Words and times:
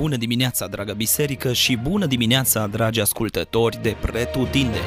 Bună 0.00 0.16
dimineața, 0.16 0.66
dragă 0.66 0.92
biserică, 0.92 1.52
și 1.52 1.76
bună 1.76 2.06
dimineața, 2.06 2.66
dragi 2.66 3.00
ascultători 3.00 3.82
de 3.82 3.96
Pretutindeni! 4.00 4.84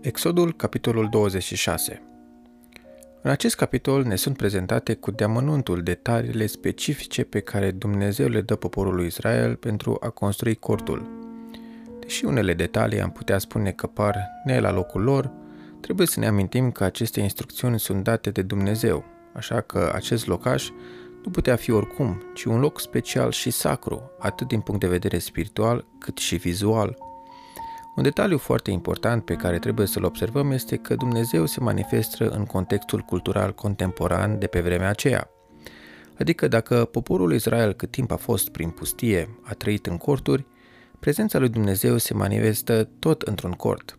Exodul, 0.00 0.52
capitolul 0.52 1.08
26 1.10 2.07
În 3.22 3.30
acest 3.30 3.54
capitol 3.54 4.04
ne 4.04 4.16
sunt 4.16 4.36
prezentate 4.36 4.94
cu 4.94 5.10
deamănuntul 5.10 5.82
detaliile 5.82 6.46
specifice 6.46 7.24
pe 7.24 7.40
care 7.40 7.70
Dumnezeu 7.70 8.28
le 8.28 8.40
dă 8.40 8.56
poporului 8.56 9.06
Israel 9.06 9.56
pentru 9.56 9.96
a 10.00 10.08
construi 10.08 10.54
cortul. 10.54 11.10
Deși 12.00 12.24
unele 12.24 12.54
detalii 12.54 13.00
am 13.00 13.10
putea 13.10 13.38
spune 13.38 13.70
că 13.70 13.86
par 13.86 14.18
ne 14.44 14.60
la 14.60 14.72
locul 14.72 15.02
lor, 15.02 15.30
trebuie 15.80 16.06
să 16.06 16.20
ne 16.20 16.26
amintim 16.26 16.70
că 16.70 16.84
aceste 16.84 17.20
instrucțiuni 17.20 17.80
sunt 17.80 18.04
date 18.04 18.30
de 18.30 18.42
Dumnezeu, 18.42 19.04
așa 19.34 19.60
că 19.60 19.90
acest 19.94 20.26
locaș 20.26 20.70
nu 21.24 21.30
putea 21.30 21.56
fi 21.56 21.70
oricum, 21.70 22.22
ci 22.34 22.44
un 22.44 22.60
loc 22.60 22.80
special 22.80 23.30
și 23.30 23.50
sacru, 23.50 24.10
atât 24.18 24.48
din 24.48 24.60
punct 24.60 24.80
de 24.80 24.88
vedere 24.88 25.18
spiritual 25.18 25.84
cât 25.98 26.18
și 26.18 26.36
vizual– 26.36 26.96
un 27.98 28.04
detaliu 28.04 28.38
foarte 28.38 28.70
important 28.70 29.24
pe 29.24 29.34
care 29.34 29.58
trebuie 29.58 29.86
să-l 29.86 30.04
observăm 30.04 30.50
este 30.50 30.76
că 30.76 30.94
Dumnezeu 30.94 31.46
se 31.46 31.60
manifestă 31.60 32.28
în 32.28 32.44
contextul 32.44 33.00
cultural 33.00 33.54
contemporan 33.54 34.38
de 34.38 34.46
pe 34.46 34.60
vremea 34.60 34.88
aceea. 34.88 35.30
Adică 36.18 36.48
dacă 36.48 36.84
poporul 36.84 37.32
Israel 37.32 37.72
cât 37.72 37.90
timp 37.90 38.10
a 38.10 38.16
fost 38.16 38.48
prin 38.48 38.70
pustie, 38.70 39.38
a 39.42 39.52
trăit 39.54 39.86
în 39.86 39.96
corturi, 39.96 40.46
prezența 40.98 41.38
lui 41.38 41.48
Dumnezeu 41.48 41.96
se 41.96 42.14
manifestă 42.14 42.88
tot 42.98 43.22
într-un 43.22 43.52
cort. 43.52 43.98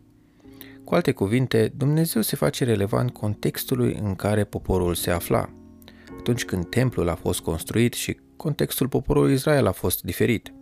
Cu 0.84 0.96
alte 0.96 1.12
cuvinte, 1.12 1.74
Dumnezeu 1.78 2.22
se 2.22 2.36
face 2.36 2.64
relevant 2.64 3.14
contextului 3.14 4.00
în 4.04 4.16
care 4.16 4.44
poporul 4.44 4.96
se 4.96 5.12
afla. 5.12 5.50
Atunci 6.18 6.46
când 6.46 6.70
templul 6.70 7.10
a 7.10 7.16
fost 7.16 7.40
construit 7.40 7.94
și 7.94 8.20
contextul 8.36 8.88
poporului 8.88 9.34
Israel 9.34 9.68
a 9.68 9.72
fost 9.72 10.04
diferit. 10.04 10.54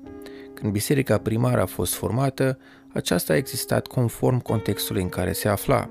Când 0.59 0.72
biserica 0.72 1.17
primară 1.17 1.61
a 1.61 1.66
fost 1.66 1.94
formată, 1.94 2.58
aceasta 2.94 3.33
a 3.33 3.36
existat 3.36 3.88
conform 3.88 4.39
contextului 4.39 5.02
în 5.02 5.09
care 5.09 5.31
se 5.31 5.47
afla. 5.47 5.89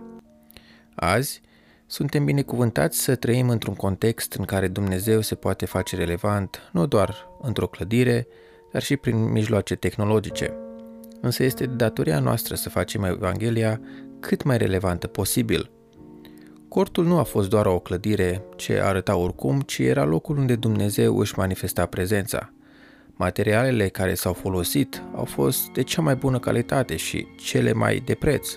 Azi, 0.94 1.40
suntem 1.86 2.24
binecuvântați 2.24 2.98
să 2.98 3.14
trăim 3.14 3.48
într-un 3.48 3.74
context 3.74 4.32
în 4.32 4.44
care 4.44 4.68
Dumnezeu 4.68 5.20
se 5.20 5.34
poate 5.34 5.66
face 5.66 5.96
relevant 5.96 6.60
nu 6.72 6.86
doar 6.86 7.28
într-o 7.40 7.66
clădire, 7.66 8.26
dar 8.72 8.82
și 8.82 8.96
prin 8.96 9.32
mijloace 9.32 9.74
tehnologice. 9.74 10.54
Însă 11.20 11.42
este 11.42 11.66
datoria 11.66 12.18
noastră 12.18 12.54
să 12.54 12.68
facem 12.68 13.04
Evanghelia 13.04 13.80
cât 14.20 14.42
mai 14.42 14.58
relevantă 14.58 15.06
posibil. 15.06 15.70
Cortul 16.68 17.04
nu 17.04 17.18
a 17.18 17.22
fost 17.22 17.48
doar 17.48 17.66
o 17.66 17.78
clădire 17.78 18.42
ce 18.56 18.80
arăta 18.80 19.16
oricum, 19.16 19.60
ci 19.60 19.78
era 19.78 20.04
locul 20.04 20.38
unde 20.38 20.54
Dumnezeu 20.54 21.18
își 21.18 21.38
manifesta 21.38 21.86
prezența– 21.86 22.50
Materialele 23.16 23.88
care 23.88 24.14
s-au 24.14 24.32
folosit 24.32 25.02
au 25.14 25.24
fost 25.24 25.68
de 25.68 25.82
cea 25.82 26.02
mai 26.02 26.14
bună 26.14 26.38
calitate 26.38 26.96
și 26.96 27.26
cele 27.36 27.72
mai 27.72 28.02
de 28.04 28.14
preț. 28.14 28.48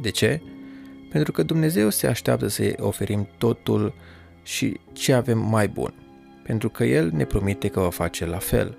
De 0.00 0.10
ce? 0.10 0.42
Pentru 1.10 1.32
că 1.32 1.42
Dumnezeu 1.42 1.90
se 1.90 2.06
așteaptă 2.06 2.48
să 2.48 2.74
oferim 2.78 3.28
totul 3.38 3.94
și 4.42 4.80
ce 4.92 5.12
avem 5.12 5.38
mai 5.38 5.68
bun, 5.68 5.94
pentru 6.42 6.68
că 6.68 6.84
El 6.84 7.10
ne 7.14 7.24
promite 7.24 7.68
că 7.68 7.80
va 7.80 7.90
face 7.90 8.26
la 8.26 8.38
fel. 8.38 8.78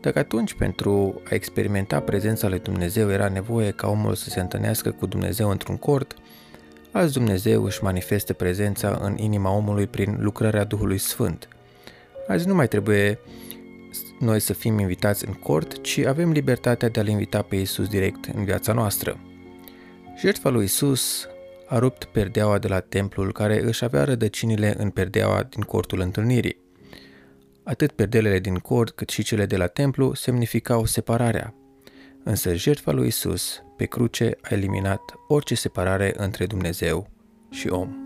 Dacă 0.00 0.18
atunci 0.18 0.54
pentru 0.54 1.22
a 1.30 1.34
experimenta 1.34 2.00
prezența 2.00 2.48
lui 2.48 2.58
Dumnezeu 2.58 3.10
era 3.10 3.28
nevoie 3.28 3.70
ca 3.70 3.88
omul 3.88 4.14
să 4.14 4.28
se 4.30 4.40
întâlnească 4.40 4.90
cu 4.90 5.06
Dumnezeu 5.06 5.50
într-un 5.50 5.76
cort, 5.76 6.14
azi 6.92 7.12
Dumnezeu 7.12 7.64
își 7.64 7.82
manifestă 7.82 8.32
prezența 8.32 8.98
în 9.02 9.16
inima 9.16 9.50
omului 9.56 9.86
prin 9.86 10.16
lucrarea 10.20 10.64
Duhului 10.64 10.98
Sfânt. 10.98 11.48
Azi 12.28 12.46
nu 12.46 12.54
mai 12.54 12.68
trebuie 12.68 13.18
noi 14.18 14.40
să 14.40 14.52
fim 14.52 14.78
invitați 14.78 15.26
în 15.26 15.32
cort, 15.32 15.82
ci 15.82 15.98
avem 15.98 16.30
libertatea 16.30 16.88
de 16.88 17.00
a-L 17.00 17.08
invita 17.08 17.42
pe 17.42 17.56
Isus 17.56 17.88
direct 17.88 18.24
în 18.34 18.44
viața 18.44 18.72
noastră. 18.72 19.20
Jertfa 20.18 20.48
lui 20.48 20.64
Isus 20.64 21.28
a 21.66 21.78
rupt 21.78 22.04
perdeaua 22.04 22.58
de 22.58 22.68
la 22.68 22.80
templul 22.80 23.32
care 23.32 23.62
își 23.62 23.84
avea 23.84 24.04
rădăcinile 24.04 24.74
în 24.78 24.90
perdeaua 24.90 25.42
din 25.42 25.62
cortul 25.62 26.00
întâlnirii. 26.00 26.64
Atât 27.62 27.90
perdelele 27.90 28.38
din 28.38 28.54
cort 28.54 28.90
cât 28.94 29.08
și 29.08 29.22
cele 29.22 29.46
de 29.46 29.56
la 29.56 29.66
templu 29.66 30.14
semnificau 30.14 30.84
separarea. 30.84 31.54
Însă 32.24 32.54
jertfa 32.54 32.92
lui 32.92 33.06
Isus 33.06 33.62
pe 33.76 33.84
cruce 33.84 34.36
a 34.42 34.54
eliminat 34.54 35.00
orice 35.28 35.54
separare 35.54 36.12
între 36.16 36.46
Dumnezeu 36.46 37.10
și 37.50 37.68
om. 37.68 38.05